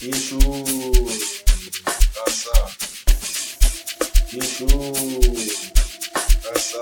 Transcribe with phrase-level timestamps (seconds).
[0.00, 0.38] Exu.
[2.14, 2.52] Caça.
[4.32, 4.68] Exu.
[6.40, 6.80] Caça.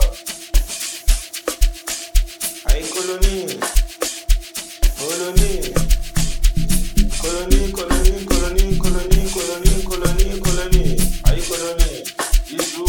[2.66, 3.58] Aí, colony,
[4.98, 5.72] colony,
[7.18, 9.82] colony, colony, colony, colony, colony.
[9.82, 10.96] colonia, colony.
[11.24, 12.04] Aí, colonia.
[12.52, 12.86] Exu.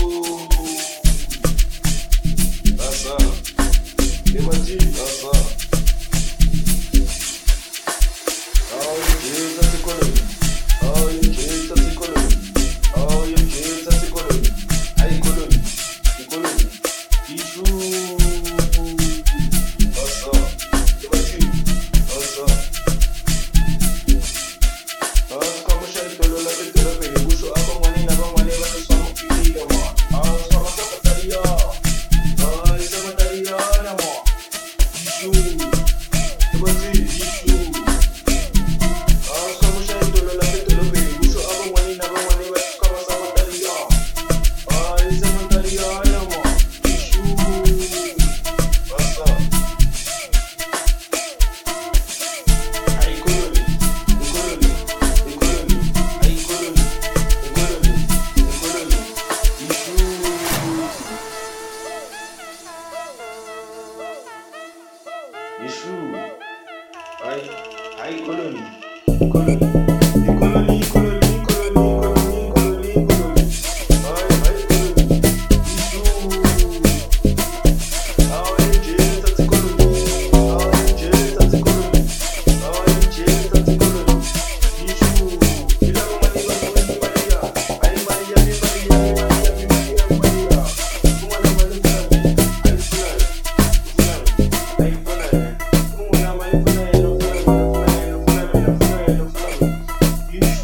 [65.60, 66.38] Yeshua.
[67.24, 67.50] Right?
[68.00, 69.30] I you calling me?
[69.32, 69.66] Calling me.
[70.24, 70.97] You calling me?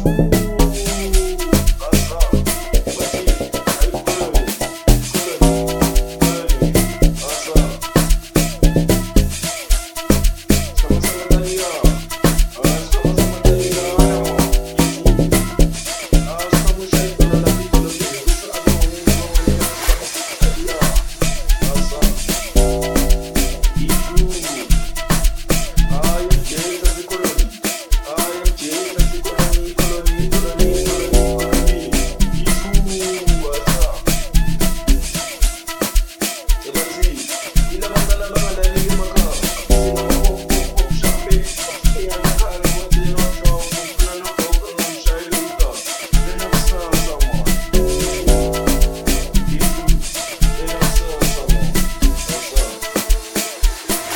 [0.04, 0.33] Thank you.